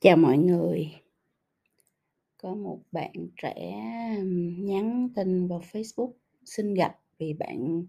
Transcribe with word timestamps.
Chào 0.00 0.16
mọi 0.16 0.38
người. 0.38 0.88
Có 2.36 2.54
một 2.54 2.78
bạn 2.92 3.12
trẻ, 3.42 3.82
nhắn 4.58 5.08
tin 5.14 5.48
vào 5.48 5.60
Facebook 5.72 6.10
xin 6.44 6.74
gặp 6.74 6.98
vì 7.18 7.32
bạn 7.32 7.84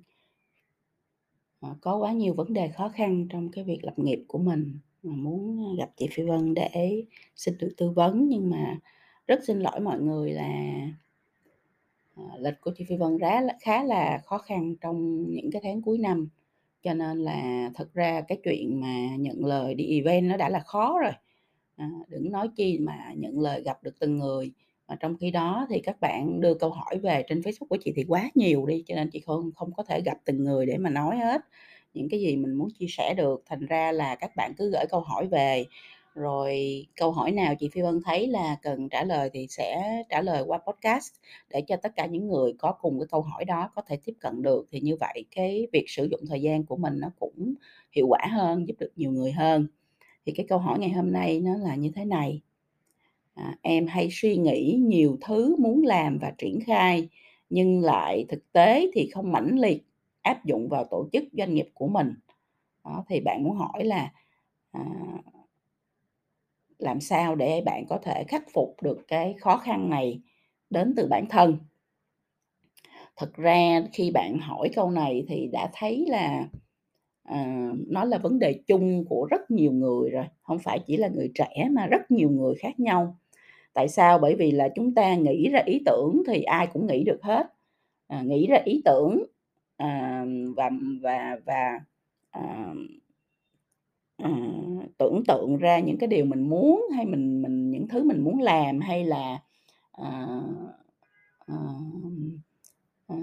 ờ, 1.60 1.75
có 1.82 1.98
quá 1.98 2.11
nhiều 2.11 2.34
vấn 2.34 2.54
đề 2.54 2.70
khó 2.70 2.89
khăn 2.89 3.28
trong 3.30 3.52
cái 3.52 3.64
việc 3.64 3.80
lập 3.84 3.93
nghiệp 4.00 4.24
của 4.28 4.38
mình, 4.38 4.80
mà 5.04 5.14
muốn, 5.16 5.66
ờ, 5.66 5.75
gặp 5.78 5.92
chị 5.98 6.07
Phi 6.11 6.24
Vân 6.24 6.54
để 6.54 7.04
xin 7.36 7.57
được 7.57 7.74
tư 7.78 7.89
vấn. 7.89 8.30
Nhưng 8.30 8.50
mà 8.50 8.80
rất 9.28 9.39
xin 9.48 9.60
lỗi 9.60 9.80
mọi 9.80 10.00
người 10.00 10.32
là 10.32 10.73
ờ, 12.16 12.23
lịch 12.39 12.62
của 12.62 12.71
chị 12.78 12.86
Phi 12.89 12.96
Vân 12.98 13.18
rá 13.18 13.41
khá 13.61 13.83
là 13.83 14.21
khó 14.25 14.38
khăn 14.38 14.75
trong 14.82 15.25
những 15.32 15.52
cái 15.52 15.61
tháng 15.66 15.82
cuối 15.82 15.97
năm, 15.97 16.30
cho 16.83 16.94
nên 16.94 17.18
là 17.18 17.71
thật 17.75 17.94
ra 17.94 18.21
cái 18.21 18.38
chuyện 18.44 18.82
mà 18.82 19.16
nhận 19.19 19.46
lời 19.46 19.74
đi 19.75 20.00
event 20.00 20.30
nó 20.30 20.38
đã 20.38 20.50
là 20.50 20.60
khó 20.60 21.00
rồi, 21.02 21.11
à, 21.79 21.89
đừng 22.07 22.32
nói 22.32 22.50
chi 22.56 22.78
mà 22.79 23.14
nhận 23.18 23.39
lời 23.39 23.61
gặp 23.64 23.83
được 23.83 24.00
từng 24.00 24.18
người. 24.18 24.51
Mà 24.88 24.96
trong 25.00 25.18
khi 25.18 25.32
đó 25.32 25.68
thì 25.69 25.79
các 25.79 26.00
bạn 26.02 26.42
đưa 26.42 26.54
câu 26.54 26.69
hỏi 26.69 27.00
về 27.00 27.24
trên 27.28 27.39
Facebook 27.42 27.68
của 27.69 27.78
chị 27.82 27.93
thì 27.96 28.05
quá 28.07 28.29
nhiều 28.36 28.65
đi, 28.65 28.83
cho 28.88 28.96
nên 28.96 29.10
chị 29.10 29.19
không 29.19 29.52
không 29.55 29.74
có 29.74 29.83
thể 29.83 30.02
gặp 30.05 30.18
từng 30.25 30.43
người 30.43 30.65
để 30.65 30.78
mà 30.78 30.89
nói 30.89 31.18
hết 31.18 31.42
những 31.93 32.09
cái 32.09 32.19
gì 32.19 32.38
mình 32.38 32.53
muốn 32.53 32.69
chia 32.80 32.86
sẻ 32.89 33.14
được. 33.17 33.44
Thành 33.45 33.66
ra 33.66 33.92
là 33.92 34.16
các 34.16 34.31
bạn 34.36 34.53
cứ 34.58 34.72
gửi 34.72 34.86
câu 34.89 35.00
hỏi 35.02 35.28
về, 35.28 35.66
rồi 36.16 36.86
câu 36.95 37.11
hỏi 37.11 37.31
nào 37.31 37.55
chị 37.59 37.69
Phi 37.73 37.81
Vân 37.81 38.00
thấy 38.05 38.27
là 38.27 38.58
cần 38.61 38.89
trả 38.89 39.03
lời 39.03 39.30
thì 39.33 39.47
sẽ 39.50 40.03
trả 40.09 40.22
lời 40.22 40.44
qua 40.47 40.58
podcast 40.58 41.14
để 41.50 41.61
cho 41.61 41.75
tất 41.75 41.95
cả 41.95 42.05
những 42.05 42.27
người 42.27 42.53
có 42.59 42.72
cùng 42.72 43.00
cái 43.00 43.08
câu 43.11 43.22
hỏi 43.22 43.45
đó 43.45 43.72
có 43.75 43.81
thể 43.88 43.97
tiếp 44.05 44.14
cận 44.19 44.41
được. 44.41 44.67
Thì 44.72 44.80
như 44.80 44.95
vậy 45.00 45.25
cái 45.35 45.67
việc 45.73 45.85
sử 45.88 46.07
dụng 46.11 46.22
thời 46.30 46.41
gian 46.41 46.66
của 46.66 46.77
mình 46.77 47.00
nó 47.00 47.11
cũng 47.19 47.53
hiệu 47.91 48.07
quả 48.07 48.27
hơn, 48.31 48.67
giúp 48.67 48.75
được 48.80 48.91
nhiều 48.95 49.11
người 49.11 49.31
hơn. 49.31 49.67
Thì 50.30 50.33
cái 50.35 50.45
câu 50.49 50.59
hỏi 50.59 50.80
ngày 50.80 50.89
hôm 50.89 51.11
nay 51.11 51.39
nó 51.39 51.58
là 51.58 51.75
như 51.75 51.91
thế 51.95 52.05
này: 52.05 52.41
À, 53.35 53.58
em 53.61 53.88
hay 53.88 54.09
suy 54.11 54.38
nghĩ 54.38 54.80
nhiều 54.83 55.17
thứ 55.22 55.55
muốn 55.59 55.83
làm 55.83 56.17
và 56.22 56.31
triển 56.38 56.59
khai, 56.67 57.09
nhưng 57.49 57.81
lại 57.81 58.25
thực 58.30 58.52
tế 58.52 58.91
thì 58.94 59.09
không 59.13 59.31
mãnh 59.31 59.59
liệt 59.59 59.85
áp 60.22 60.45
dụng 60.45 60.69
vào 60.69 60.85
tổ 60.91 61.09
chức 61.13 61.23
doanh 61.33 61.53
nghiệp 61.53 61.69
của 61.73 61.88
mình. 61.88 62.13
Đó, 62.85 63.05
thì 63.09 63.19
bạn 63.19 63.44
muốn 63.44 63.55
hỏi 63.55 63.85
là, 63.85 64.11
à 64.72 64.83
làm 66.80 67.00
sao 67.02 67.35
để 67.35 67.61
bạn 67.66 67.85
có 67.89 67.97
thể 68.03 68.23
khắc 68.27 68.44
phục 68.53 68.75
được 68.83 69.00
cái 69.07 69.35
khó 69.39 69.57
khăn 69.57 69.89
này 69.89 70.22
đến 70.69 70.94
từ 70.97 71.07
bản 71.09 71.25
thân? 71.30 71.57
Thực 73.17 73.33
ra 73.35 73.81
khi 73.94 74.11
bạn 74.11 74.39
hỏi 74.39 74.69
câu 74.75 74.91
này 74.91 75.25
thì 75.27 75.47
đã 75.52 75.69
thấy 75.73 76.05
là, 76.09 76.47
Ờ, 77.30 77.38
nó 77.88 78.05
là 78.05 78.17
vấn 78.17 78.39
đề 78.39 78.53
chung 78.67 79.05
của 79.09 79.27
rất 79.31 79.52
nhiều 79.52 79.72
người 79.72 80.09
rồi, 80.11 80.25
không 80.44 80.59
phải 80.59 80.80
chỉ 80.88 80.97
là 80.97 81.08
người 81.09 81.31
trẻ 81.35 81.67
mà 81.72 81.88
rất 81.88 82.11
nhiều 82.11 82.30
người 82.30 82.55
khác 82.55 82.80
nhau. 82.80 83.17
Tại 83.73 83.89
sao? 83.89 84.19
Bởi 84.19 84.35
vì 84.35 84.52
là 84.52 84.69
chúng 84.75 84.95
ta 84.95 85.16
nghĩ 85.16 85.50
ra 85.50 85.61
ý 85.66 85.81
tưởng 85.88 86.23
thì 86.27 86.44
ai 86.44 86.67
cũng 86.73 86.88
nghĩ 86.88 87.03
được 87.05 87.19
hết, 87.23 87.47
à, 88.07 88.23
nghĩ 88.23 88.47
ra 88.47 88.57
ý 88.66 88.81
tưởng, 88.85 89.23
à, 89.77 90.25
và 90.57 90.72
và 91.03 91.38
và, 91.45 91.81
à 92.31 92.73
à, 94.17 94.30
tưởng 94.97 95.23
tượng 95.27 95.57
ra 95.57 95.80
những 95.80 95.97
cái 95.97 96.07
điều 96.07 96.25
mình 96.25 96.50
muốn 96.50 96.85
hay 96.95 97.05
mình 97.05 97.41
mình 97.41 97.72
những 97.72 97.88
thứ 97.88 98.03
mình 98.03 98.22
muốn 98.23 98.39
làm 98.41 98.80
hay 98.80 99.03
là, 99.05 99.39
à, 99.91 100.27
à, 101.47 101.55
à, 103.07 103.16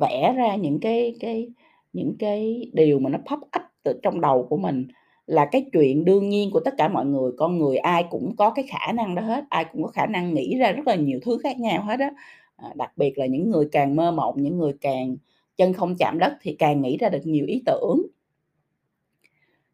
vẽ 0.00 0.34
ra 0.36 0.56
những 0.56 0.80
cái 0.80 1.14
cái 1.20 1.48
những 1.96 2.16
cái 2.18 2.70
điều 2.72 2.98
mà 2.98 3.10
nó 3.10 3.18
pop 3.18 3.38
up 3.40 3.62
từ 3.82 4.00
trong 4.02 4.20
đầu 4.20 4.46
của 4.50 4.56
mình 4.56 4.88
là 5.26 5.46
cái 5.52 5.66
chuyện 5.72 6.04
đương 6.04 6.28
nhiên 6.28 6.50
của 6.50 6.60
tất 6.60 6.74
cả 6.78 6.88
mọi 6.88 7.06
người. 7.06 7.32
Con 7.38 7.58
người 7.58 7.76
ai 7.76 8.04
cũng 8.10 8.36
có 8.36 8.50
cái 8.50 8.64
khả 8.68 8.92
năng 8.92 9.14
đó 9.14 9.22
hết, 9.22 9.44
ai 9.48 9.64
cũng 9.72 9.82
có 9.82 9.88
khả 9.88 10.06
năng 10.06 10.34
nghĩ 10.34 10.56
ra 10.58 10.72
rất 10.72 10.86
là 10.86 10.94
nhiều 10.94 11.20
thứ 11.22 11.38
khác 11.42 11.60
nhau 11.60 11.82
hết 11.82 12.00
á. 12.00 12.10
À, 12.56 12.72
đặc 12.76 12.92
biệt 12.96 13.18
là 13.18 13.26
những 13.26 13.50
người 13.50 13.68
càng 13.72 13.96
mơ 13.96 14.12
mộng, 14.12 14.34
những 14.38 14.58
người 14.58 14.72
càng 14.80 15.16
chân 15.56 15.72
không 15.72 15.96
chạm 15.98 16.18
đất 16.18 16.32
thì 16.42 16.56
càng 16.58 16.82
nghĩ 16.82 16.96
ra 16.96 17.08
được 17.08 17.20
nhiều 17.24 17.46
ý 17.46 17.62
tưởng. 17.66 18.06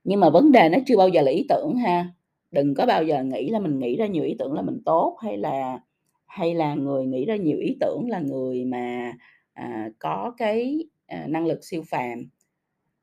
Nhưng 0.05 0.21
mà 0.21 0.31
vấn 0.31 0.53
đề 0.53 0.69
nó 0.69 0.79
chưa 0.87 0.97
bao 0.97 1.09
giờ 1.09 1.23
là 1.23 1.31
ý 1.31 1.47
tưởng 1.49 1.77
ha, 1.77 2.09
đừng 2.51 2.75
có 2.75 2.87
bao 2.87 3.05
giờ 3.05 3.25
nghĩ 3.25 3.49
là 3.51 3.59
mình 3.59 3.79
nghĩ 3.79 3.97
ra 3.97 4.07
nhiều 4.07 4.25
ý 4.25 4.37
tưởng 4.39 4.53
là 4.53 4.63
mình 4.63 4.83
tốt, 4.85 5.17
hay 5.23 5.37
là 5.39 5.81
hay 6.27 6.55
là 6.55 6.75
người 6.75 7.07
nghĩ 7.07 7.25
ra 7.25 7.37
nhiều 7.37 7.59
ý 7.59 7.77
tưởng 7.81 8.09
là 8.09 8.21
người 8.21 8.65
mà, 8.65 9.13
à, 9.53 9.91
có 9.99 10.35
cái, 10.37 10.85
à, 11.13 11.27
năng 11.29 11.47
lực 11.47 11.65
siêu 11.65 11.83
phàm. 11.91 12.29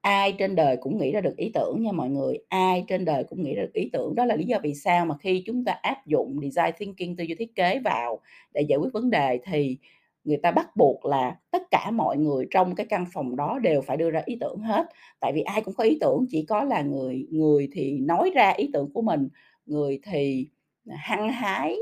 Ai 0.01 0.35
trên 0.39 0.55
đời 0.55 0.77
cũng 0.77 0.97
nghĩ 0.97 1.11
ra 1.11 1.21
được 1.21 1.37
ý 1.37 1.51
tưởng 1.53 1.81
nha 1.83 1.91
mọi 1.91 2.09
người, 2.09 2.39
ai 2.49 2.85
trên 2.87 3.05
đời 3.05 3.23
cũng 3.23 3.43
nghĩ 3.43 3.55
ra 3.55 3.63
được 3.63 3.73
ý 3.73 3.89
tưởng. 3.93 4.15
Đó 4.15 4.25
là 4.25 4.35
lý 4.35 4.45
do 4.45 4.57
vì 4.63 4.73
sao 4.75 5.05
mà 5.05 5.17
khi 5.17 5.43
chúng 5.45 5.65
ta 5.65 5.71
áp 5.81 6.07
dụng 6.07 6.39
design 6.41 6.73
thinking, 6.77 7.15
tư 7.17 7.23
duy 7.23 7.35
thiết 7.35 7.55
kế 7.55 7.79
vào 7.79 8.19
để 8.53 8.61
giải 8.61 8.79
quyết 8.79 8.93
vấn 8.93 9.09
đề 9.09 9.39
thì 9.45 9.77
người 10.23 10.37
ta 10.37 10.51
bắt 10.51 10.75
buộc 10.75 11.05
là 11.05 11.37
tất 11.51 11.63
cả 11.71 11.91
mọi 11.91 12.17
người 12.17 12.47
trong 12.51 12.75
cái 12.75 12.85
căn 12.85 13.05
phòng 13.13 13.35
đó 13.35 13.59
đều 13.59 13.81
phải 13.81 13.97
đưa 13.97 14.11
ra 14.11 14.21
ý 14.25 14.37
tưởng 14.41 14.59
hết. 14.59 14.85
Tại 15.19 15.33
vì 15.33 15.41
ai 15.41 15.61
cũng 15.61 15.73
có 15.73 15.83
ý 15.83 15.97
tưởng, 16.01 16.25
chỉ 16.29 16.45
có 16.45 16.63
là 16.63 16.81
người 16.81 17.27
người 17.31 17.69
thì 17.73 17.99
nói 17.99 18.31
ra 18.35 18.49
ý 18.49 18.69
tưởng 18.73 18.91
của 18.93 19.01
mình, 19.01 19.29
người 19.65 19.99
thì, 20.03 20.47
hăng 20.89 21.29
hái, 21.29 21.77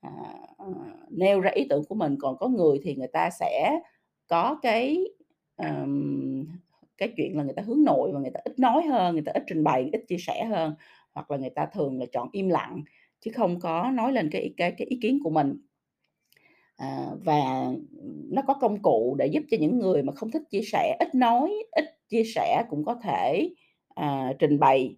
à, 0.00 0.10
nêu 1.10 1.40
ra 1.40 1.50
ý 1.50 1.66
tưởng 1.70 1.84
của 1.88 1.94
mình, 1.94 2.16
còn 2.20 2.36
có 2.38 2.48
người 2.48 2.80
thì 2.82 2.94
người 2.94 3.08
ta 3.12 3.30
sẽ 3.40 3.78
có 4.26 4.58
cái, 4.62 5.04
um, 5.56 6.46
cái 6.98 7.12
chuyện 7.16 7.36
là 7.36 7.44
người 7.44 7.54
ta 7.54 7.62
hướng 7.62 7.84
nội 7.84 8.12
và 8.12 8.20
người 8.20 8.30
ta 8.30 8.40
ít 8.44 8.58
nói 8.58 8.82
hơn, 8.82 9.14
người 9.14 9.22
ta 9.26 9.32
ít 9.32 9.42
trình 9.46 9.64
bày, 9.64 9.90
ít 9.92 10.04
chia 10.08 10.18
sẻ 10.18 10.44
hơn, 10.44 10.74
hoặc 11.12 11.30
là 11.30 11.36
người 11.36 11.50
ta 11.50 11.66
thường 11.66 12.00
là 12.00 12.06
chọn 12.12 12.28
im 12.32 12.48
lặng 12.48 12.82
chứ 13.20 13.30
không 13.34 13.60
có 13.60 13.90
nói 13.94 14.12
lên 14.12 14.28
cái 14.32 14.54
cái 14.56 14.72
cái 14.78 14.86
ý 14.86 14.98
kiến 15.02 15.18
của 15.24 15.30
mình. 15.30 15.56
À, 16.76 17.06
và 17.24 17.72
nó 18.30 18.42
có 18.46 18.54
công 18.54 18.82
cụ 18.82 19.14
để 19.18 19.26
giúp 19.26 19.42
cho 19.50 19.56
những 19.60 19.78
người 19.78 20.02
mà 20.02 20.12
không 20.12 20.30
thích 20.30 20.42
chia 20.50 20.62
sẻ, 20.62 20.96
ít 21.00 21.14
nói, 21.14 21.52
ít 21.72 21.84
chia 22.08 22.24
sẻ 22.24 22.64
cũng 22.70 22.84
có 22.84 22.94
thể, 22.94 23.50
à, 23.94 24.32
trình 24.38 24.58
bày 24.58 24.96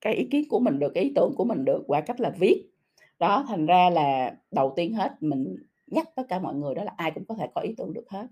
cái 0.00 0.14
ý 0.14 0.24
kiến 0.30 0.44
của 0.48 0.60
mình 0.60 0.78
được, 0.78 0.92
cái 0.94 1.04
ý 1.04 1.12
tưởng 1.14 1.34
của 1.36 1.44
mình 1.44 1.64
được 1.64 1.84
qua 1.86 2.00
cách 2.00 2.20
là 2.20 2.30
viết. 2.38 2.70
Đó, 3.18 3.44
thành 3.48 3.66
ra 3.66 3.90
là 3.90 4.36
đầu 4.50 4.72
tiên 4.76 4.94
hết 4.94 5.12
mình 5.20 5.56
nhắc 5.86 6.08
tất 6.16 6.22
cả 6.28 6.38
mọi 6.38 6.54
người 6.54 6.74
đó 6.74 6.84
là 6.84 6.92
ai 6.96 7.10
cũng 7.10 7.24
có 7.24 7.34
thể 7.34 7.46
có 7.54 7.60
ý 7.60 7.74
tưởng 7.76 7.92
được 7.92 8.10
hết. 8.10 8.26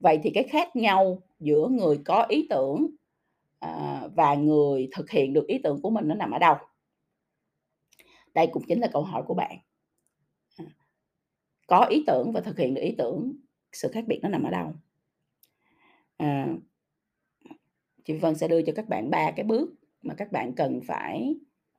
Vậy 0.00 0.18
thì 0.22 0.30
cái 0.34 0.44
khác 0.44 0.76
nhau 0.76 1.22
giữa 1.40 1.68
người 1.68 2.00
có 2.04 2.26
ý 2.28 2.46
tưởng, 2.50 2.86
à, 3.58 4.02
và 4.14 4.34
người 4.34 4.88
thực 4.92 5.10
hiện 5.10 5.32
được 5.32 5.46
ý 5.46 5.58
tưởng 5.64 5.82
của 5.82 5.90
mình 5.90 6.08
nó 6.08 6.14
nằm 6.14 6.30
ở 6.30 6.38
đâu? 6.38 6.56
Đây 8.34 8.46
cũng 8.46 8.62
chính 8.68 8.80
là 8.80 8.88
câu 8.92 9.02
hỏi 9.02 9.22
của 9.26 9.34
bạn. 9.34 9.58
À, 10.58 10.64
có 11.66 11.84
ý 11.84 12.04
tưởng 12.06 12.32
và 12.32 12.40
thực 12.40 12.58
hiện 12.58 12.74
được 12.74 12.82
ý 12.82 12.94
tưởng, 12.98 13.32
sự 13.72 13.88
khác 13.92 14.04
biệt 14.08 14.18
nó 14.22 14.28
nằm 14.28 14.42
ở 14.42 14.50
đâu? 14.50 14.72
À. 16.18 16.48
Chị 18.04 18.14
Vân 18.18 18.34
sẽ 18.34 18.48
đưa 18.48 18.62
cho 18.62 18.72
các 18.76 18.88
bạn 18.88 19.10
ba 19.10 19.30
cái 19.30 19.44
bước 19.44 19.70
mà 20.02 20.14
các 20.14 20.32
bạn 20.32 20.52
cần 20.54 20.80
phải, 20.86 21.34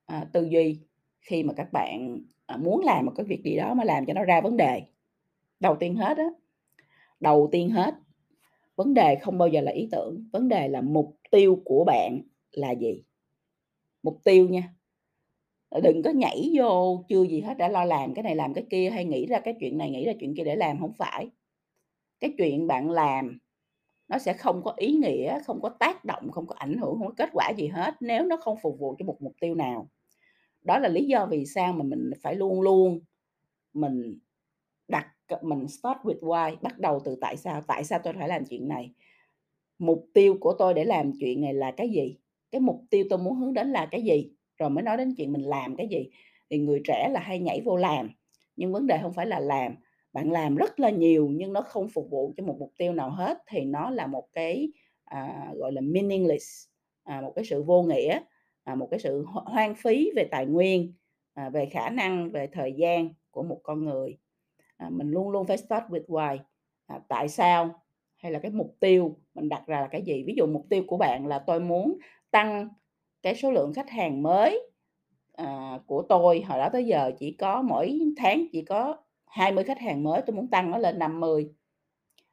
à, 0.05 0.25
tư 0.33 0.47
duy 0.51 0.79
khi 1.21 1.43
mà 1.43 1.53
các 1.57 1.73
bạn, 1.73 2.19
à, 2.45 2.57
muốn 2.57 2.81
làm 2.85 3.05
một 3.05 3.11
cái 3.15 3.25
việc 3.25 3.41
gì 3.43 3.55
đó 3.55 3.73
mà 3.73 3.83
làm 3.83 4.05
cho 4.05 4.13
nó 4.13 4.23
ra 4.23 4.41
vấn 4.41 4.57
đề. 4.57 4.81
Đầu 5.59 5.75
tiên 5.79 5.95
hết 5.95 6.17
á, 6.17 6.25
đầu 7.19 7.49
tiên 7.51 7.69
hết, 7.69 7.95
vấn 8.83 8.93
đề 8.93 9.15
không 9.15 9.37
bao 9.37 9.47
giờ 9.47 9.61
là 9.61 9.71
ý 9.71 9.87
tưởng, 9.91 10.29
vấn 10.33 10.47
đề 10.47 10.67
là 10.67 10.81
mục 10.81 11.15
tiêu 11.31 11.61
của 11.65 11.83
bạn 11.87 12.21
là 12.51 12.71
gì? 12.71 13.03
Mục 14.03 14.17
tiêu 14.23 14.47
nha. 14.49 14.73
Đừng 15.83 16.01
có 16.03 16.09
nhảy 16.09 16.51
vô 16.53 17.03
chưa 17.09 17.23
gì 17.23 17.41
hết 17.41 17.57
đã 17.57 17.67
lo 17.67 17.85
làm 17.85 18.13
cái 18.13 18.23
này 18.23 18.35
làm 18.35 18.53
cái 18.53 18.65
kia, 18.69 18.89
hay 18.89 19.05
nghĩ 19.05 19.25
ra 19.25 19.39
cái 19.39 19.55
chuyện 19.59 19.77
này, 19.77 19.89
nghĩ 19.91 20.05
ra 20.05 20.13
chuyện 20.19 20.35
kia 20.35 20.43
để 20.43 20.55
làm, 20.55 20.79
không 20.79 20.93
phải. 20.93 21.29
Cái 22.19 22.33
chuyện 22.37 22.67
bạn 22.67 22.91
làm 22.91 23.39
nó 24.07 24.19
sẽ 24.19 24.33
không 24.33 24.63
có 24.63 24.73
ý 24.77 24.93
nghĩa, 24.93 25.39
không 25.45 25.61
có 25.61 25.69
tác 25.69 26.05
động, 26.05 26.31
không 26.31 26.47
có 26.47 26.55
ảnh 26.57 26.77
hưởng, 26.77 26.99
không 26.99 27.07
có 27.07 27.13
kết 27.17 27.29
quả 27.33 27.51
gì 27.57 27.67
hết 27.67 27.93
nếu 28.01 28.25
nó 28.25 28.37
không 28.37 28.57
phục 28.61 28.79
vụ 28.79 28.95
cho 28.99 29.05
một 29.05 29.21
mục 29.21 29.33
tiêu 29.41 29.55
nào. 29.55 29.89
Đó 30.63 30.79
là 30.79 30.89
lý 30.89 31.05
do 31.05 31.25
vì 31.31 31.45
sao 31.45 31.73
mà 31.73 31.83
mình 31.83 32.11
phải 32.23 32.35
luôn 32.35 32.61
luôn 32.61 32.99
mình 33.73 34.19
mình 35.41 35.67
start 35.67 35.97
with 36.03 36.19
why, 36.19 36.55
bắt 36.61 36.79
đầu 36.79 37.01
từ 37.05 37.15
tại 37.21 37.37
sao, 37.37 37.61
tại 37.67 37.83
sao 37.83 37.99
tôi 38.03 38.13
phải 38.13 38.27
làm 38.27 38.45
chuyện 38.45 38.67
này? 38.67 38.93
Mục 39.79 40.07
tiêu 40.13 40.37
của 40.39 40.53
tôi 40.59 40.73
để 40.73 40.85
làm 40.85 41.11
chuyện 41.19 41.41
này 41.41 41.53
là 41.53 41.71
cái 41.71 41.89
gì? 41.89 42.17
Cái 42.51 42.61
mục 42.61 42.81
tiêu 42.89 43.05
tôi 43.09 43.19
muốn 43.19 43.35
hướng 43.35 43.53
đến 43.53 43.71
là 43.71 43.85
cái 43.91 44.01
gì? 44.01 44.31
Rồi 44.57 44.69
mới 44.69 44.83
nói 44.83 44.97
đến 44.97 45.15
chuyện 45.17 45.33
mình 45.33 45.43
làm 45.43 45.75
cái 45.75 45.87
gì. 45.87 46.09
Thì 46.49 46.57
người 46.57 46.81
trẻ 46.85 47.09
là 47.11 47.19
hay 47.19 47.39
nhảy 47.39 47.61
vô 47.65 47.77
làm, 47.77 48.09
nhưng 48.55 48.73
vấn 48.73 48.87
đề 48.87 48.99
không 49.01 49.13
phải 49.13 49.25
là 49.25 49.39
làm, 49.39 49.75
bạn 50.13 50.31
làm 50.31 50.55
rất 50.55 50.79
là 50.79 50.89
nhiều 50.89 51.29
nhưng 51.31 51.53
nó 51.53 51.61
không 51.61 51.89
phục 51.89 52.09
vụ 52.09 52.33
cho 52.37 52.43
một 52.43 52.55
mục 52.59 52.71
tiêu 52.77 52.93
nào 52.93 53.09
hết 53.09 53.37
thì 53.47 53.61
nó 53.61 53.89
là 53.89 54.07
một 54.07 54.27
cái, 54.33 54.71
à, 55.03 55.51
gọi 55.55 55.71
là, 55.71 55.81
meaningless, 55.81 56.65
à, 57.03 57.21
một 57.21 57.33
cái 57.35 57.45
sự 57.45 57.63
vô 57.63 57.83
nghĩa, 57.83 58.19
à, 58.63 58.75
một 58.75 58.87
cái 58.91 58.99
sự 58.99 59.25
hoang 59.25 59.75
phí 59.75 60.11
về 60.15 60.23
tài 60.31 60.45
nguyên, 60.45 60.93
à, 61.33 61.49
về 61.49 61.65
khả 61.65 61.89
năng, 61.89 62.31
về 62.31 62.47
thời 62.47 62.73
gian 62.73 63.09
của 63.31 63.43
một 63.43 63.59
con 63.63 63.85
người. 63.85 64.17
À, 64.81 64.89
mình 64.89 65.11
luôn 65.11 65.29
luôn 65.29 65.47
phải 65.47 65.57
start 65.57 65.83
with 65.89 66.05
why, 66.05 66.37
à, 66.87 66.99
tại 67.07 67.29
sao? 67.29 67.69
Hay 68.17 68.31
là 68.31 68.39
cái 68.39 68.51
mục 68.51 68.75
tiêu 68.79 69.17
mình 69.33 69.49
đặt 69.49 69.63
ra 69.67 69.81
là 69.81 69.87
cái 69.87 70.01
gì? 70.01 70.23
Ví 70.27 70.33
dụ 70.37 70.45
mục 70.47 70.65
tiêu 70.69 70.83
của 70.87 70.97
bạn 70.97 71.27
là 71.27 71.39
tôi 71.39 71.59
muốn 71.59 71.97
tăng 72.31 72.69
cái 73.21 73.35
số 73.35 73.51
lượng 73.51 73.73
khách 73.73 73.89
hàng 73.89 74.23
mới, 74.23 74.69
à, 75.33 75.79
của 75.85 76.01
tôi 76.09 76.41
hồi 76.41 76.59
đó 76.59 76.69
tới 76.73 76.85
giờ 76.85 77.11
chỉ 77.19 77.31
có 77.31 77.61
mỗi 77.61 77.99
tháng 78.17 78.45
chỉ 78.51 78.61
có 78.61 78.97
20 79.25 79.63
khách 79.63 79.79
hàng 79.79 80.03
mới, 80.03 80.21
tôi 80.27 80.35
muốn 80.35 80.47
tăng 80.47 80.71
nó 80.71 80.77
lên 80.77 80.99
50. 80.99 81.49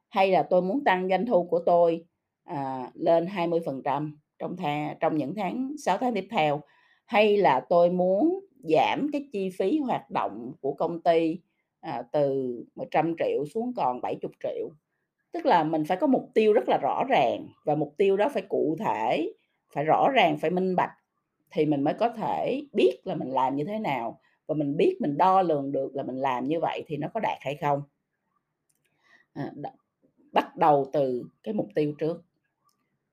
Hay 0.09 0.31
là 0.31 0.43
tôi 0.43 0.63
muốn 0.63 0.85
tăng 0.85 1.09
doanh 1.09 1.27
thu 1.27 1.45
của 1.45 1.61
tôi, 1.67 2.05
à, 2.45 2.91
lên 2.95 3.27
20% 3.27 4.19
trong 4.39 4.57
thà 4.57 4.97
trong 5.01 5.17
những 5.17 5.35
tháng 5.35 5.73
6 5.79 5.99
tháng 5.99 6.15
tiếp 6.15 6.27
theo, 6.31 6.61
hay 7.07 7.37
là 7.37 7.61
tôi 7.69 7.91
muốn 7.91 8.41
giảm 8.63 9.09
cái 9.13 9.29
chi 9.33 9.51
phí 9.59 9.79
hoạt 9.79 10.11
động 10.11 10.53
của 10.61 10.75
công 10.75 11.03
ty, 11.03 11.41
à, 11.81 12.03
từ 12.13 12.55
100 12.75 13.15
triệu 13.19 13.45
xuống 13.55 13.73
còn 13.77 14.01
70 14.01 14.33
triệu 14.43 14.71
Tức 15.33 15.47
là 15.47 15.65
mình 15.65 15.85
phải 15.85 15.97
có 15.97 16.07
mục 16.07 16.31
tiêu 16.35 16.53
rất 16.53 16.69
là 16.69 16.79
rõ 16.83 17.05
ràng 17.09 17.47
và 17.65 17.75
mục 17.75 17.95
tiêu 17.99 18.17
đó 18.17 18.29
phải 18.29 18.43
cụ 18.49 18.77
thể, 18.81 19.33
phải 19.75 19.85
rõ 19.85 20.11
ràng, 20.15 20.39
phải 20.39 20.51
minh 20.51 20.77
bạch 20.77 20.93
thì 21.51 21.67
mình 21.67 21.85
mới 21.85 21.95
có 21.95 22.09
thể 22.09 22.63
biết 22.73 22.99
là 23.05 23.15
mình 23.15 23.29
làm 23.29 23.57
như 23.57 23.65
thế 23.65 23.79
nào 23.79 24.21
và 24.47 24.55
mình 24.55 24.77
biết 24.77 24.97
mình 25.01 25.17
đo 25.19 25.43
lường 25.43 25.73
được 25.73 25.97
là 25.97 26.03
mình 26.03 26.17
làm 26.17 26.49
như 26.49 26.61
vậy 26.61 26.85
thì 26.87 26.97
nó 26.97 27.09
có 27.15 27.21
đạt 27.21 27.39
hay 27.41 27.57
không. 27.57 27.83
À, 29.35 29.53
bắt 30.33 30.57
đầu 30.57 30.91
từ 30.93 31.25
cái 31.43 31.55
mục 31.55 31.69
tiêu 31.75 31.93
trước. 31.99 32.23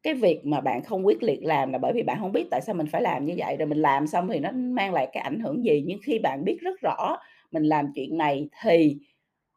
Cái 0.04 0.14
việc 0.14 0.46
mà 0.46 0.62
bạn 0.62 0.84
không 0.84 1.06
quyết 1.06 1.24
liệt 1.24 1.44
làm 1.44 1.72
là 1.72 1.78
bởi 1.78 1.94
vì 1.96 2.04
bạn 2.04 2.18
không 2.20 2.32
biết 2.32 2.48
tại 2.52 2.62
sao 2.62 2.76
mình 2.76 2.88
phải 2.88 3.02
làm 3.02 3.26
như 3.26 3.34
vậy, 3.38 3.58
rồi 3.58 3.68
mình 3.68 3.78
làm 3.82 4.08
xong 4.08 4.30
thì 4.34 4.40
nó 4.40 4.52
mang 4.52 4.94
lại 4.94 5.10
cái 5.14 5.24
ảnh 5.24 5.40
hưởng 5.40 5.66
gì. 5.66 5.84
Nhưng 5.88 6.00
khi 6.04 6.20
bạn 6.20 6.44
biết 6.46 6.58
rất 6.62 6.82
rõ 6.82 7.18
mình 7.56 7.64
làm 7.64 7.92
chuyện 7.96 8.18
này 8.18 8.50
thì 8.64 8.98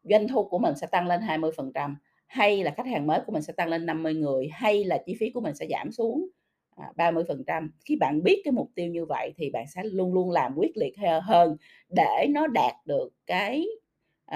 doanh 0.03 0.27
thu 0.27 0.43
của 0.43 0.59
mình 0.59 0.75
sẽ 0.75 0.87
tăng 0.87 1.07
lên 1.07 1.21
20%, 1.21 1.95
hay 2.27 2.63
là 2.63 2.71
khách 2.77 2.87
hàng 2.87 3.07
mới 3.07 3.19
của 3.25 3.31
mình 3.31 3.41
sẽ 3.41 3.53
tăng 3.53 3.69
lên 3.69 3.85
50 3.85 4.13
người, 4.13 4.49
hay 4.53 4.83
là 4.83 4.97
chi 5.05 5.15
phí 5.19 5.29
của 5.29 5.41
mình 5.41 5.55
sẽ 5.55 5.67
giảm 5.69 5.91
xuống, 5.91 6.27
à, 6.75 6.91
30%. 6.95 7.71
Khi 7.85 7.95
bạn 7.95 8.23
biết 8.23 8.41
cái 8.45 8.51
mục 8.51 8.69
tiêu 8.75 8.87
như 8.87 9.05
vậy 9.05 9.33
thì 9.37 9.49
bạn 9.49 9.65
sẽ 9.67 9.83
luôn 9.83 10.13
luôn 10.13 10.31
làm 10.31 10.53
quyết 10.57 10.77
liệt 10.77 10.93
hơn 11.23 11.57
để 11.89 12.27
nó 12.29 12.47
đạt 12.47 12.73
được 12.85 13.09
cái, 13.25 13.65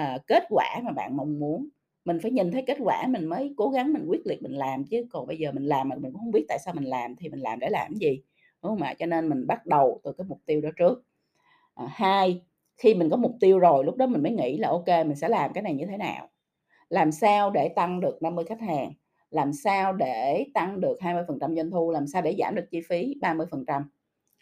uh, 0.00 0.26
kết 0.26 0.44
quả 0.50 0.80
mà 0.84 0.92
bạn 0.92 1.16
mong 1.16 1.38
muốn. 1.38 1.68
Mình 2.04 2.18
phải 2.22 2.30
nhìn 2.30 2.52
thấy 2.52 2.62
kết 2.66 2.78
quả 2.80 3.06
mình 3.06 3.26
mới 3.26 3.54
cố 3.56 3.68
gắng 3.70 3.92
mình 3.92 4.04
quyết 4.08 4.26
liệt 4.26 4.42
mình 4.42 4.52
làm 4.52 4.84
chứ, 4.84 5.06
còn 5.10 5.26
bây 5.26 5.36
giờ 5.38 5.52
mình 5.52 5.64
làm 5.64 5.88
mà 5.88 5.96
mình 5.96 6.12
cũng 6.12 6.20
không 6.20 6.30
biết 6.30 6.44
tại 6.48 6.58
sao 6.64 6.74
mình 6.74 6.84
làm 6.84 7.16
thì 7.16 7.28
mình 7.28 7.40
làm 7.40 7.58
để 7.58 7.68
làm 7.70 7.94
gì, 7.94 8.22
đúng 8.62 8.72
không 8.72 8.82
ạ? 8.82 8.94
Cho 8.98 9.06
nên 9.06 9.28
mình 9.28 9.46
bắt 9.46 9.66
đầu 9.66 10.00
từ 10.04 10.12
cái 10.12 10.24
mục 10.28 10.40
tiêu 10.46 10.60
đó 10.60 10.70
trước. 10.76 11.02
À, 11.74 11.86
hai 11.90 12.42
khi 12.78 12.94
mình 12.94 13.10
có 13.10 13.16
mục 13.16 13.32
tiêu 13.40 13.58
rồi 13.58 13.84
lúc 13.84 13.96
đó 13.96 14.06
mình 14.06 14.22
mới 14.22 14.32
nghĩ 14.32 14.58
là 14.58 14.68
OK, 14.68 14.86
mình 14.88 15.16
sẽ 15.16 15.28
làm 15.28 15.52
cái 15.52 15.62
này 15.62 15.74
như 15.74 15.86
thế 15.86 15.96
nào? 15.96 16.28
Làm 16.90 17.12
sao 17.12 17.50
để 17.50 17.68
tăng 17.68 18.00
được 18.00 18.22
50 18.22 18.44
khách 18.44 18.60
hàng? 18.60 18.92
Làm 19.30 19.52
sao 19.52 19.92
để 19.92 20.46
tăng 20.54 20.80
được 20.80 20.98
20% 21.00 21.56
doanh 21.56 21.70
thu? 21.70 21.90
Làm 21.90 22.06
sao 22.06 22.22
để 22.22 22.34
giảm 22.38 22.54
được 22.54 22.64
chi 22.70 22.80
phí 22.88 23.14
30%? 23.20 23.82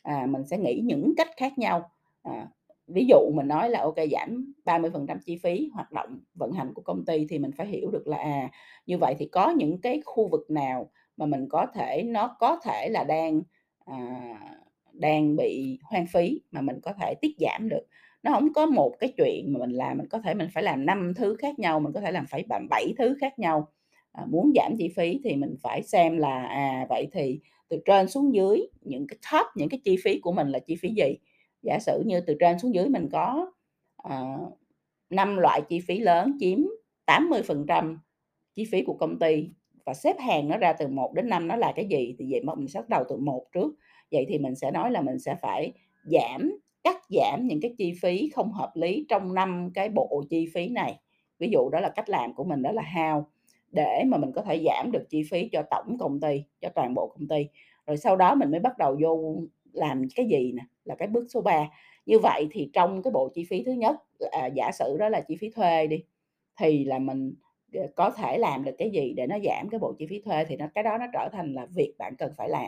À, 0.02 0.26
mình 0.30 0.44
sẽ 0.46 0.58
nghĩ 0.58 0.80
những 0.84 1.14
cách 1.16 1.28
khác 1.36 1.58
nhau. 1.58 1.90
À, 2.22 2.48
ví 2.86 3.06
dụ 3.08 3.16
mình 3.34 3.48
nói 3.48 3.70
là 3.70 3.80
ok 3.80 3.96
giảm 4.12 4.54
30% 4.64 5.18
chi 5.26 5.38
phí 5.42 5.70
hoạt 5.74 5.92
động 5.92 6.20
vận 6.34 6.52
hành 6.52 6.74
của 6.74 6.82
công 6.82 7.04
ty 7.04 7.26
thì 7.30 7.38
mình 7.38 7.50
phải 7.58 7.66
hiểu 7.66 7.90
được 7.90 8.06
là, 8.06 8.16
à, 8.18 8.50
như 8.86 8.98
vậy 8.98 9.14
thì 9.18 9.26
có 9.32 9.50
những 9.50 9.80
cái 9.80 10.02
khu 10.04 10.28
vực 10.28 10.50
nào 10.50 10.90
mà 11.16 11.26
mình 11.26 11.48
có 11.50 11.66
thể 11.74 12.02
nó 12.02 12.36
có 12.40 12.60
thể 12.64 12.88
là 12.88 13.04
đang, 13.04 13.42
à, 13.84 13.96
đang 14.92 15.36
bị 15.36 15.78
hoang 15.84 16.06
phí 16.06 16.40
mà 16.50 16.60
mình 16.60 16.80
có 16.82 16.92
thể 17.00 17.14
tiết 17.22 17.32
giảm 17.40 17.68
được. 17.68 17.82
Nó 18.22 18.32
không 18.32 18.52
có 18.52 18.66
một 18.66 18.92
cái 18.98 19.12
chuyện 19.16 19.52
mà 19.52 19.58
mình 19.60 19.70
làm 19.70 19.98
mình 19.98 20.06
có 20.08 20.18
thể 20.18 20.34
mình 20.34 20.48
phải 20.54 20.62
làm 20.62 20.86
năm 20.86 21.12
thứ 21.16 21.36
khác 21.38 21.58
nhau, 21.58 21.80
mình 21.80 21.92
có 21.92 22.00
thể 22.00 22.12
làm 22.12 22.26
phải 22.30 22.44
làm 22.48 22.66
bảy 22.70 22.94
thứ 22.98 23.16
khác 23.20 23.38
nhau. 23.38 23.68
À, 24.12 24.24
muốn 24.30 24.52
giảm 24.56 24.72
chi 24.78 24.88
phí 24.96 25.20
thì 25.24 25.36
mình 25.36 25.54
phải 25.62 25.82
xem 25.82 26.16
là, 26.18 26.44
à, 26.46 26.86
vậy 26.88 27.08
thì 27.12 27.40
từ 27.68 27.78
trên 27.84 28.08
xuống 28.08 28.34
dưới 28.34 28.62
những 28.80 29.06
cái 29.06 29.16
top, 29.32 29.46
những 29.56 29.68
cái 29.68 29.80
chi 29.84 29.96
phí 30.04 30.20
của 30.20 30.32
mình 30.32 30.48
là 30.48 30.58
chi 30.58 30.76
phí 30.76 30.88
gì? 30.96 31.14
Giả 31.62 31.78
sử 31.80 32.02
như 32.06 32.20
từ 32.20 32.34
trên 32.40 32.58
xuống 32.58 32.74
dưới 32.74 32.88
mình 32.88 33.08
có, 33.12 33.52
à, 33.96 34.36
5 35.10 35.36
loại 35.36 35.60
chi 35.68 35.80
phí 35.88 35.98
lớn 35.98 36.36
chiếm 36.40 36.58
80% 37.06 37.98
chi 38.54 38.64
phí 38.72 38.82
của 38.84 38.94
công 38.94 39.18
ty 39.18 39.48
và 39.86 39.94
xếp 39.94 40.16
hàng 40.20 40.48
nó 40.48 40.58
ra 40.58 40.72
từ 40.72 40.88
1 40.88 41.14
đến 41.14 41.28
5 41.28 41.48
nó 41.48 41.56
là 41.56 41.72
cái 41.76 41.86
gì, 41.90 42.16
thì 42.18 42.26
vậy 42.30 42.40
mà 42.44 42.54
mình 42.54 42.66
bắt 42.74 42.88
đầu 42.88 43.04
từ 43.08 43.16
1 43.16 43.46
trước. 43.54 43.74
Vậy 44.12 44.26
thì 44.28 44.38
mình 44.38 44.54
sẽ 44.56 44.70
nói 44.70 44.90
là 44.90 45.00
mình 45.02 45.18
sẽ 45.18 45.34
phải 45.42 45.72
giảm, 46.04 46.52
cắt 46.84 46.96
giảm 47.08 47.46
những 47.46 47.60
cái 47.60 47.74
chi 47.78 47.92
phí 48.02 48.30
không 48.34 48.52
hợp 48.52 48.72
lý 48.74 49.06
trong 49.08 49.34
năm 49.34 49.70
cái 49.74 49.88
bộ 49.88 50.22
chi 50.30 50.46
phí 50.54 50.68
này. 50.68 51.00
Ví 51.38 51.48
dụ 51.52 51.68
đó 51.70 51.80
là 51.80 51.88
cách 51.88 52.08
làm 52.08 52.34
của 52.34 52.44
mình 52.44 52.62
đó 52.62 52.72
là 52.72 52.82
how, 52.94 53.22
để 53.72 54.02
mà 54.06 54.18
mình 54.18 54.32
có 54.32 54.42
thể 54.42 54.62
giảm 54.66 54.92
được 54.92 55.04
chi 55.10 55.22
phí 55.30 55.48
cho 55.52 55.62
tổng 55.70 55.98
công 55.98 56.20
ty, 56.20 56.44
cho 56.60 56.68
toàn 56.74 56.94
bộ 56.94 57.08
công 57.18 57.28
ty. 57.28 57.48
Rồi 57.86 57.96
sau 57.96 58.16
đó 58.16 58.34
mình 58.34 58.50
mới 58.50 58.60
bắt 58.60 58.78
đầu 58.78 58.96
vô 59.02 59.36
làm 59.72 60.02
cái 60.16 60.26
gì 60.26 60.52
nè, 60.52 60.62
là 60.84 60.94
cái 60.94 61.08
bước 61.08 61.24
số 61.28 61.40
3. 61.40 61.68
Như 62.06 62.18
vậy 62.18 62.48
thì 62.50 62.70
trong 62.72 63.02
cái 63.02 63.10
bộ 63.10 63.28
chi 63.34 63.44
phí 63.50 63.62
thứ 63.64 63.72
nhất, 63.72 63.96
à, 64.32 64.46
giả 64.46 64.70
sử 64.72 64.96
đó 64.98 65.08
là 65.08 65.20
chi 65.20 65.36
phí 65.40 65.50
thuê 65.50 65.86
đi, 65.86 66.04
thì 66.60 66.84
là 66.84 66.98
mình, 66.98 67.34
ờ, 67.74 67.80
có 67.96 68.10
thể 68.10 68.38
làm 68.38 68.64
được 68.64 68.72
cái 68.78 68.90
gì 68.90 69.12
để 69.16 69.26
nó 69.26 69.36
giảm 69.44 69.68
cái 69.70 69.78
bộ 69.80 69.92
chi 69.98 70.06
phí 70.10 70.20
thuê 70.24 70.44
thì 70.44 70.56
nó 70.56 70.66
cái 70.74 70.84
đó 70.84 70.98
nó 70.98 71.06
trở 71.12 71.28
thành 71.32 71.54
là 71.54 71.66
việc 71.76 71.94
bạn 71.98 72.14
cần 72.18 72.32
phải 72.36 72.48
làm, 72.48 72.66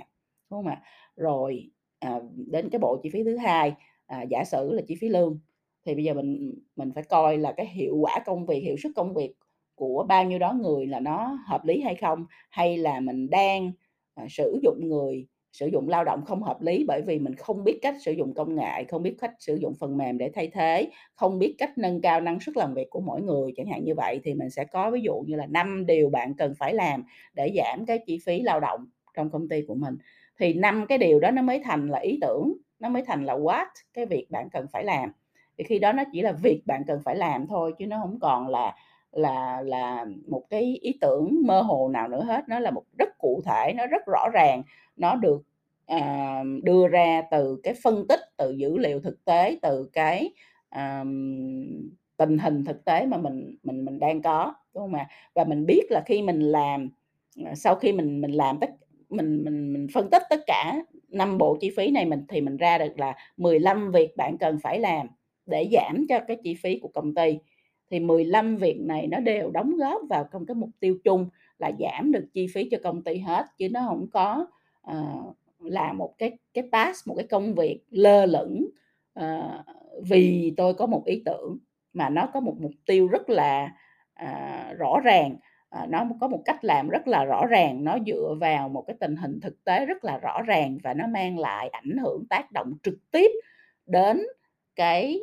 đúng 0.51 0.59
không 0.65 0.67
ạ? 0.67 0.83
Rồi, 1.17 1.71
à, 1.99 2.21
đến 2.37 2.69
cái 2.71 2.79
bộ 2.79 2.97
chi 3.03 3.11
phí 3.13 3.25
thứ 3.25 3.37
hai, 3.37 3.73
à, 4.07 4.23
giả 4.23 4.45
sử 4.45 4.73
là 4.73 4.83
chi 4.89 4.95
phí 5.01 5.09
lương, 5.09 5.39
thì 5.87 5.95
bây 5.95 6.05
giờ 6.05 6.15
mình 6.15 6.55
mình 6.77 6.91
phải 6.95 7.05
coi 7.05 7.39
là 7.39 7.53
cái 7.57 7.67
hiệu 7.67 7.97
quả 7.97 8.19
công 8.27 8.47
việc, 8.47 8.61
hiệu 8.61 8.77
suất 8.83 8.93
công 8.97 9.15
việc 9.15 9.35
của 9.75 10.05
bao 10.09 10.25
nhiêu 10.25 10.39
đó 10.39 10.53
người 10.63 10.87
là 10.87 11.01
nó 11.01 11.39
hợp 11.49 11.65
lý 11.65 11.81
hay 11.81 11.95
không? 11.95 12.27
Hay 12.51 12.77
là 12.77 13.01
mình 13.01 13.31
đang, 13.31 13.73
à, 14.15 14.27
sử 14.31 14.61
dụng 14.63 14.89
người, 14.89 15.27
sử 15.53 15.67
dụng 15.67 15.89
lao 15.89 16.05
động 16.05 16.25
không 16.25 16.43
hợp 16.43 16.63
lý 16.63 16.85
bởi 16.89 17.03
vì 17.07 17.19
mình 17.19 17.35
không 17.35 17.65
biết 17.65 17.79
cách 17.83 17.95
sử 18.05 18.13
dụng 18.13 18.35
công 18.35 18.55
nghệ, 18.57 18.85
không 18.89 19.03
biết 19.03 19.15
cách 19.21 19.33
sử 19.39 19.55
dụng 19.57 19.75
phần 19.81 19.97
mềm 19.99 20.19
để 20.19 20.31
thay 20.35 20.49
thế, 20.53 20.91
không 21.15 21.39
biết 21.39 21.55
cách 21.59 21.79
nâng 21.79 22.01
cao 22.01 22.21
năng 22.21 22.41
suất 22.41 22.57
làm 22.57 22.75
việc 22.75 22.91
của 22.91 23.01
mỗi 23.01 23.23
người, 23.23 23.53
chẳng 23.57 23.67
hạn 23.67 23.85
như 23.85 23.95
vậy. 23.97 24.21
Thì 24.25 24.35
mình 24.35 24.51
sẽ 24.51 24.65
có 24.65 24.91
ví 24.91 25.01
dụ 25.01 25.15
như 25.27 25.37
là 25.37 25.47
năm 25.47 25.87
điều 25.87 26.11
bạn 26.11 26.35
cần 26.39 26.55
phải 26.59 26.75
làm 26.75 27.05
để 27.35 27.53
giảm 27.57 27.87
cái 27.87 27.99
chi 28.07 28.19
phí 28.27 28.41
lao 28.41 28.61
động 28.61 28.87
trong 29.17 29.31
công 29.31 29.49
ty 29.49 29.63
của 29.69 29.75
mình. 29.75 29.95
Thì 30.41 30.55
năm 30.55 30.85
cái 30.89 30.99
điều 30.99 31.21
đó 31.21 31.31
nó 31.31 31.43
mới 31.43 31.61
thành 31.65 31.89
là 31.89 31.99
ý 31.99 32.19
tưởng, 32.21 32.53
nó 32.81 32.89
mới 32.89 33.03
thành 33.07 33.25
là 33.25 33.35
what, 33.37 33.67
cái 33.95 34.07
việc 34.07 34.27
bạn 34.31 34.49
cần 34.53 34.67
phải 34.73 34.85
làm. 34.85 35.13
Thì 35.59 35.65
khi 35.65 35.79
đó 35.79 35.93
nó 35.93 36.03
chỉ 36.13 36.23
là 36.23 36.33
việc 36.33 36.63
bạn 36.67 36.83
cần 36.87 37.01
phải 37.05 37.17
làm 37.17 37.47
thôi 37.47 37.73
chứ 37.79 37.87
nó 37.87 37.99
không 38.03 38.19
còn 38.21 38.49
là 38.49 38.75
là 39.13 39.63
là 39.63 40.07
một 40.29 40.43
cái 40.51 40.79
ý 40.83 40.93
tưởng 41.01 41.35
mơ 41.47 41.61
hồ 41.61 41.89
nào 41.89 42.09
nữa 42.09 42.25
hết, 42.25 42.49
nó 42.49 42.59
là 42.59 42.71
một 42.71 42.85
rất 42.99 43.09
cụ 43.19 43.43
thể, 43.47 43.73
nó 43.77 43.87
rất 43.87 44.03
rõ 44.07 44.29
ràng, 44.33 44.63
nó 44.97 45.15
được, 45.17 45.43
à, 45.87 46.43
đưa 46.63 46.89
ra 46.89 47.23
từ 47.31 47.61
cái 47.63 47.75
phân 47.83 48.07
tích, 48.09 48.21
từ 48.37 48.51
dữ 48.53 48.79
liệu 48.79 49.01
thực 49.01 49.25
tế, 49.25 49.59
từ 49.63 49.91
cái, 49.93 50.31
ờm, 50.71 51.91
tình 52.17 52.39
hình 52.39 52.65
thực 52.65 52.85
tế 52.85 53.07
mà 53.07 53.17
mình 53.17 53.57
mình 53.63 53.85
mình 53.85 53.99
đang 53.99 54.23
có, 54.23 54.55
đúng 54.75 54.83
không 54.83 54.95
ạ? 54.95 55.09
Và 55.35 55.45
mình 55.45 55.67
biết 55.67 55.83
là 55.91 56.03
khi 56.07 56.23
mình 56.23 56.41
làm, 56.41 56.91
ờ, 57.47 57.55
sau 57.55 57.75
khi 57.75 57.93
mình 57.93 58.21
mình 58.21 58.31
làm 58.33 58.59
tất 58.61 58.71
mình 59.09 59.45
mình 59.45 59.73
mình 59.73 59.87
phân 59.95 60.11
tích 60.11 60.23
tất 60.31 60.41
cả 60.47 60.77
năm 61.15 61.39
bộ 61.39 61.57
chi 61.61 61.71
phí 61.77 61.91
này 61.91 62.07
mình 62.07 62.25
thì 62.29 62.41
mình 62.41 62.57
ra 62.57 62.79
được 62.79 62.99
là 62.99 63.15
15 63.37 63.91
việc 63.91 64.17
bạn 64.17 64.39
cần 64.39 64.59
phải 64.63 64.79
làm 64.79 65.07
để 65.47 65.69
giảm 65.73 66.07
cho 66.09 66.21
cái 66.29 66.37
chi 66.43 66.55
phí 66.55 66.79
của 66.79 66.89
công 66.89 67.15
ty. 67.15 67.39
Thì 67.91 68.01
15 68.01 68.57
việc 68.57 68.81
này 68.81 69.07
nó 69.07 69.21
đều 69.21 69.51
đóng 69.51 69.77
góp 69.77 70.01
vào 70.09 70.29
trong 70.33 70.47
cái 70.47 70.55
mục 70.55 70.71
tiêu 70.81 70.99
chung 71.05 71.29
là 71.59 71.73
giảm 71.81 72.13
được 72.13 72.27
chi 72.33 72.47
phí 72.55 72.69
cho 72.71 72.79
công 72.83 73.03
ty 73.03 73.19
hết, 73.19 73.47
chứ 73.59 73.69
nó 73.69 73.81
không 73.89 74.07
có, 74.13 74.47
uh, 74.91 75.37
là 75.61 75.93
một 75.93 76.15
cái 76.19 76.39
cái 76.55 76.65
task, 76.73 77.09
một 77.09 77.15
cái 77.15 77.27
công 77.27 77.55
việc 77.55 77.81
lơ 77.91 78.27
lửng, 78.27 78.67
uh, 79.21 79.25
vì 80.03 80.55
tôi 80.57 80.75
có 80.75 80.87
một 80.87 81.03
ý 81.05 81.23
tưởng, 81.25 81.59
mà 81.93 82.09
nó 82.09 82.27
có 82.35 82.41
một 82.41 82.55
mục 82.61 82.73
tiêu 82.87 83.09
rất 83.09 83.29
là, 83.31 83.73
uh, 84.23 84.79
rõ 84.79 85.01
ràng, 85.05 85.37
Ờ, 85.75 85.87
nó 85.87 86.07
có 86.21 86.29
một 86.29 86.43
cách 86.45 86.65
làm 86.65 86.89
rất 86.89 87.09
là 87.09 87.25
rõ 87.25 87.47
ràng, 87.47 87.85
nó 87.85 87.99
dựa 88.07 88.35
vào 88.41 88.69
một 88.69 88.85
cái 88.87 88.97
tình 89.01 89.17
hình 89.17 89.41
thực 89.41 89.65
tế 89.65 89.87
rất 89.87 90.05
là 90.05 90.19
rõ 90.19 90.43
ràng 90.43 90.79
và 90.85 90.95
nó 90.95 91.07
mang 91.07 91.39
lại 91.39 91.69
ảnh 91.69 91.97
hưởng 92.03 92.25
tác 92.31 92.53
động 92.53 92.73
trực 92.83 92.95
tiếp 93.11 93.31
đến 93.87 94.23
cái, 94.77 95.21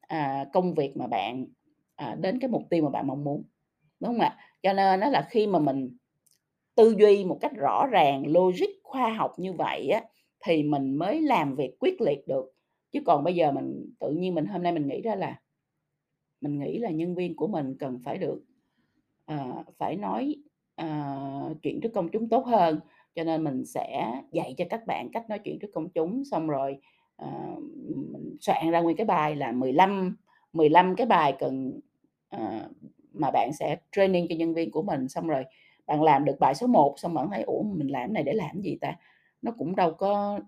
à, 0.00 0.44
công 0.52 0.74
việc 0.74 0.96
mà 0.96 1.06
bạn 1.06 1.46
à, 1.96 2.16
đến 2.20 2.38
cái 2.40 2.50
mục 2.50 2.62
tiêu 2.70 2.82
mà 2.84 2.90
bạn 2.90 3.06
mong 3.06 3.24
muốn, 3.24 3.42
đúng 4.00 4.10
không 4.10 4.20
ạ? 4.20 4.36
Cho 4.62 4.72
nên 4.72 5.00
nó 5.00 5.10
là 5.10 5.26
khi 5.30 5.46
mà 5.46 5.58
mình 5.58 5.96
tư 6.76 6.94
duy 6.98 7.24
một 7.24 7.38
cách 7.40 7.52
rõ 7.56 7.86
ràng, 7.92 8.24
logic, 8.26 8.70
khoa 8.84 9.10
học 9.14 9.32
như 9.38 9.52
vậy 9.52 9.88
á, 9.90 10.02
thì 10.46 10.62
mình 10.62 10.94
mới 10.96 11.22
làm 11.22 11.56
việc 11.56 11.76
quyết 11.80 12.00
liệt 12.00 12.28
được. 12.28 12.54
Chứ 12.92 13.00
còn 13.06 13.24
bây 13.24 13.34
giờ 13.34 13.52
mình 13.52 13.94
tự 14.00 14.10
nhiên 14.12 14.34
mình 14.34 14.46
hôm 14.46 14.62
nay 14.62 14.72
mình 14.72 14.88
nghĩ 14.88 15.02
ra 15.02 15.14
là 15.14 15.36
mình 16.40 16.58
nghĩ 16.58 16.78
là 16.78 16.90
nhân 16.90 17.14
viên 17.14 17.36
của 17.36 17.46
mình 17.46 17.76
cần 17.80 17.98
phải 18.04 18.18
được, 18.18 18.42
à, 19.28 19.46
phải 19.78 19.96
nói, 19.96 20.36
à, 20.76 21.16
chuyện 21.62 21.80
trước 21.82 21.90
công 21.94 22.08
chúng 22.10 22.30
tốt 22.30 22.46
hơn, 22.46 22.80
cho 23.16 23.24
nên 23.24 23.44
mình 23.44 23.66
sẽ 23.66 24.12
dạy 24.32 24.54
cho 24.58 24.66
các 24.70 24.86
bạn 24.86 25.10
cách 25.12 25.30
nói 25.30 25.40
chuyện 25.40 25.58
trước 25.60 25.68
công 25.74 25.90
chúng. 25.90 26.24
Xong 26.32 26.48
rồi, 26.48 26.78
à, 27.16 27.28
mình 28.12 28.36
soạn 28.40 28.70
ra 28.70 28.80
nguyên 28.80 28.96
cái 28.96 29.06
bài 29.06 29.36
là 29.36 29.52
15 29.52 30.16
15 30.54 30.96
cái 30.96 31.06
bài 31.06 31.36
cần, 31.40 31.80
à, 32.30 32.68
mà 33.12 33.30
bạn 33.32 33.50
sẽ 33.60 33.76
training 33.96 34.26
cho 34.30 34.36
nhân 34.36 34.54
viên 34.54 34.70
của 34.70 34.82
mình. 34.82 35.08
Xong 35.08 35.28
rồi 35.28 35.44
bạn 35.86 36.02
làm 36.02 36.24
được 36.24 36.36
bài 36.40 36.54
số 36.54 36.66
1 36.66 36.94
xong 36.98 37.14
bạn 37.14 37.28
thấy: 37.32 37.42
"Ủa, 37.42 37.62
mình 37.62 37.88
làm 37.88 38.12
này 38.14 38.22
để 38.24 38.32
làm 38.34 38.60
gì 38.62 38.78
ta? 38.80 38.96
Nó 39.42 39.52
cũng 39.58 39.76
đâu 39.76 39.92
có 39.94 40.40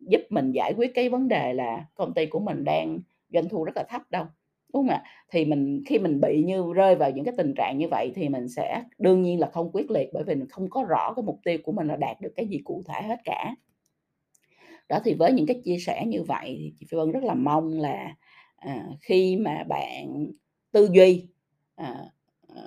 giúp 0.00 0.20
mình 0.30 0.52
giải 0.52 0.74
quyết 0.78 0.92
cái 0.94 1.10
vấn 1.10 1.28
đề 1.28 1.54
là 1.54 1.86
công 1.96 2.14
ty 2.14 2.26
của 2.26 2.40
mình 2.40 2.64
đang 2.64 3.00
doanh 3.30 3.48
thu 3.50 3.64
rất 3.64 3.72
là 3.76 3.84
thấp 3.90 4.02
đâu, 4.10 4.26
đúng 4.74 4.82
không 4.82 4.88
ạ? 4.88 5.02
Thì 5.30 5.44
mình 5.44 5.82
khi 5.86 5.98
mình 5.98 6.20
bị 6.20 6.42
như 6.46 6.72
rơi 6.74 6.94
vào 6.94 7.10
những 7.10 7.24
cái 7.24 7.34
tình 7.36 7.54
trạng 7.56 7.78
như 7.78 7.88
vậy 7.88 8.12
thì 8.14 8.28
mình 8.28 8.48
sẽ 8.48 8.84
đương 8.98 9.22
nhiên 9.22 9.40
là 9.40 9.50
không 9.52 9.70
quyết 9.72 9.90
liệt, 9.90 10.10
bởi 10.12 10.24
vì 10.24 10.34
mình 10.34 10.48
không 10.48 10.70
có 10.70 10.84
rõ 10.88 11.12
cái 11.16 11.22
mục 11.22 11.40
tiêu 11.44 11.58
của 11.64 11.72
mình 11.72 11.88
là 11.88 11.96
đạt 11.96 12.20
được 12.20 12.32
cái 12.36 12.46
gì 12.46 12.58
cụ 12.64 12.82
thể 12.86 13.02
hết 13.02 13.16
cả. 13.24 13.54
Đó, 14.88 14.98
thì 15.04 15.14
với 15.14 15.32
những 15.32 15.46
cái 15.46 15.60
chia 15.64 15.78
sẻ 15.78 16.04
như 16.06 16.22
vậy 16.22 16.56
thì 16.58 16.72
chị 16.80 16.86
Phi 16.90 16.96
Vân 16.96 17.10
rất 17.10 17.22
là 17.22 17.34
mong 17.34 17.80
là, 17.80 18.14
à, 18.56 18.86
khi 19.00 19.36
mà 19.36 19.64
bạn 19.68 20.26
tư 20.72 20.88
duy, 20.92 21.26
à, 21.76 21.94
à 22.56 22.62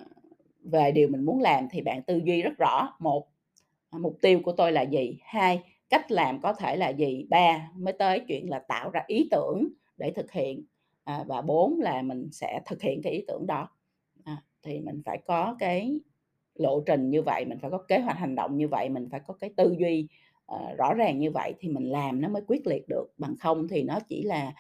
về 0.72 0.92
điều 0.92 1.08
mình 1.08 1.26
muốn 1.26 1.42
làm 1.42 1.68
thì 1.72 1.82
bạn 1.82 2.04
tư 2.04 2.22
duy 2.26 2.42
rất 2.42 2.58
rõ. 2.58 2.94
Một, 3.00 3.28
à, 3.90 4.00
mục 4.00 4.18
tiêu 4.22 4.40
của 4.44 4.52
tôi 4.52 4.72
là 4.72 4.82
gì? 4.82 5.18
Hai, 5.24 5.62
cách 5.90 6.12
làm 6.12 6.42
có 6.42 6.54
thể 6.54 6.76
là 6.76 6.90
gì? 6.90 7.26
Ba, 7.30 7.72
mới 7.78 7.94
tới 7.94 8.22
chuyện 8.28 8.50
là 8.50 8.60
tạo 8.60 8.90
ra 8.90 9.04
ý 9.08 9.28
tưởng 9.32 9.68
để 9.98 10.12
thực 10.12 10.32
hiện, 10.32 10.66
à, 11.08 11.24
và 11.28 11.42
bốn 11.42 11.80
là 11.80 12.02
mình 12.02 12.30
sẽ 12.32 12.62
thực 12.66 12.82
hiện 12.82 13.02
cái 13.04 13.14
ý 13.14 13.24
tưởng 13.28 13.48
đó. 13.48 13.70
À, 14.24 14.44
thì 14.64 14.80
mình 14.80 15.02
phải 15.06 15.18
có 15.26 15.56
cái 15.60 16.00
lộ 16.56 16.82
trình 16.86 17.10
như 17.10 17.22
vậy, 17.22 17.46
mình 17.46 17.60
phải 17.60 17.72
có 17.72 17.78
kế 17.78 18.00
hoạch 18.00 18.18
hành 18.18 18.36
động 18.36 18.58
như 18.58 18.68
vậy, 18.68 18.90
mình 18.90 19.08
phải 19.12 19.20
có 19.28 19.34
cái 19.34 19.50
tư 19.58 19.76
duy, 19.80 20.08
uh, 20.56 20.78
rõ 20.78 20.94
ràng 20.94 21.20
như 21.20 21.32
vậy 21.32 21.54
thì 21.60 21.70
mình 21.70 21.90
làm 21.92 22.22
nó 22.22 22.30
mới 22.30 22.42
quyết 22.48 22.68
liệt 22.68 22.88
được, 22.88 23.06
bằng 23.18 23.36
không 23.40 23.68
thì 23.68 23.84
nó 23.84 24.00
chỉ 24.08 24.24
là, 24.24 24.54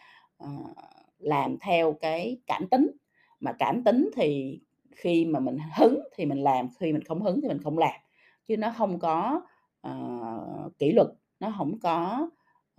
uh, 0.44 0.78
làm 1.20 1.58
theo 1.62 1.94
cái 1.94 2.38
cảm 2.48 2.68
tính, 2.68 2.92
mà 3.40 3.54
cảm 3.60 3.84
tính 3.84 4.10
thì 4.16 4.60
khi 4.92 5.26
mà 5.26 5.40
mình 5.40 5.58
hứng 5.78 6.00
thì 6.16 6.26
mình 6.26 6.44
làm, 6.44 6.70
khi 6.80 6.94
mình 6.94 7.04
không 7.04 7.22
hứng 7.22 7.42
thì 7.42 7.48
mình 7.48 7.62
không 7.64 7.78
làm, 7.78 8.00
chứ 8.48 8.58
nó 8.58 8.74
không 8.78 9.00
có, 9.00 9.42
uh, 9.88 10.78
kỷ 10.80 10.92
luật, 10.92 11.08
nó 11.40 11.54
không 11.58 11.80
có, 11.80 12.30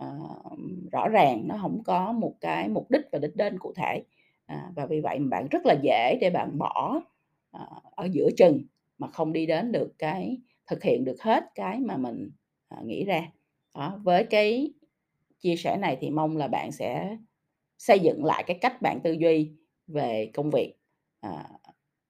uh, 0.03 0.59
rõ 0.91 1.07
ràng, 1.09 1.47
nó 1.47 1.57
không 1.61 1.83
có 1.83 2.11
một 2.11 2.33
cái 2.41 2.69
mục 2.69 2.91
đích 2.91 3.01
và 3.11 3.19
đích 3.19 3.35
đến 3.35 3.59
cụ 3.59 3.73
thể. 3.75 4.03
À, 4.45 4.71
và 4.75 4.85
vì 4.85 4.99
vậy 5.01 5.19
bạn 5.19 5.47
rất 5.51 5.65
là 5.65 5.75
dễ 5.83 6.17
để 6.21 6.29
bạn 6.29 6.57
bỏ, 6.57 7.01
ờ, 7.51 7.67
ở 7.95 8.07
giữa 8.11 8.29
chừng 8.37 8.61
mà 8.97 9.07
không 9.07 9.33
đi 9.33 9.45
đến 9.45 9.71
được 9.71 9.93
cái 9.97 10.37
thực 10.67 10.83
hiện 10.83 11.05
được 11.05 11.21
hết 11.21 11.43
cái 11.55 11.79
mà 11.79 11.97
mình, 11.97 12.31
ờ, 12.67 12.77
nghĩ 12.83 13.03
ra. 13.05 13.21
Đó, 13.75 13.99
với 14.03 14.23
cái 14.23 14.73
chia 15.39 15.55
sẻ 15.55 15.77
này 15.77 15.97
thì 16.01 16.09
mong 16.09 16.37
là 16.37 16.47
bạn 16.47 16.71
sẽ 16.71 17.17
xây 17.77 17.99
dựng 17.99 18.25
lại 18.25 18.43
cái 18.47 18.57
cách 18.61 18.81
bạn 18.81 18.99
tư 19.03 19.11
duy 19.11 19.51
về 19.87 20.31
công 20.33 20.49
việc, 20.51 20.75
à, 21.21 21.49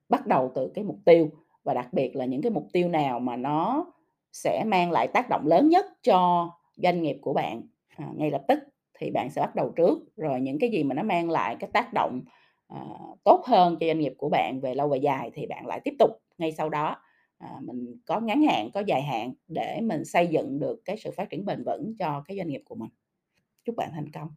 bắt 0.10 0.28
đầu 0.28 0.52
từ 0.56 0.72
cái 0.76 0.84
mục 0.84 0.98
tiêu 1.06 1.30
và 1.64 1.74
đặc 1.74 1.94
biệt 1.94 2.16
là 2.16 2.26
những 2.26 2.42
cái 2.42 2.52
mục 2.52 2.68
tiêu 2.74 2.90
nào 2.90 3.20
mà 3.20 3.36
nó 3.38 3.86
sẽ 4.34 4.64
mang 4.68 4.92
lại 4.92 5.08
tác 5.08 5.30
động 5.30 5.48
lớn 5.48 5.70
nhất 5.70 5.86
cho 6.04 6.50
doanh 6.76 7.02
nghiệp 7.04 7.18
của 7.22 7.34
bạn, 7.34 7.62
à, 7.98 8.08
ngay 8.16 8.32
lập 8.32 8.42
tức 8.48 8.60
thì 9.00 9.12
bạn 9.12 9.30
sẽ 9.30 9.42
bắt 9.42 9.56
đầu 9.56 9.74
trước, 9.76 10.00
rồi 10.18 10.42
những 10.42 10.60
cái 10.60 10.70
gì 10.70 10.84
mà 10.84 10.96
nó 10.96 11.04
mang 11.04 11.30
lại 11.30 11.56
cái 11.60 11.70
tác 11.74 11.94
động, 11.94 12.22
à, 12.68 12.80
tốt 13.24 13.44
hơn 13.46 13.78
cho 13.80 13.88
doanh 13.88 14.00
nghiệp 14.00 14.14
của 14.18 14.30
bạn 14.30 14.60
về 14.62 14.76
lâu 14.76 14.88
về 14.90 14.98
dài 14.98 15.32
thì 15.34 15.46
bạn 15.48 15.66
lại 15.68 15.80
tiếp 15.84 15.94
tục 16.00 16.10
ngay 16.38 16.52
sau 16.52 16.70
đó. 16.70 16.96
À, 17.38 17.50
mình 17.64 17.96
có 18.06 18.20
ngắn 18.20 18.42
hạn, 18.44 18.70
có 18.74 18.80
dài 18.88 19.02
hạn 19.02 19.34
để 19.48 19.80
mình 19.84 20.06
xây 20.06 20.28
dựng 20.28 20.60
được 20.60 20.82
cái 20.86 20.98
sự 20.98 21.12
phát 21.18 21.30
triển 21.30 21.46
bền 21.46 21.64
vững 21.66 21.94
cho 22.00 22.24
cái 22.28 22.38
doanh 22.38 22.48
nghiệp 22.48 22.62
của 22.66 22.76
mình. 22.76 22.90
Chúc 23.66 23.76
bạn 23.78 23.92
thành 23.96 24.12
công. 24.12 24.30